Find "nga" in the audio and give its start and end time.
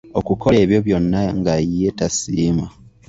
1.37-1.55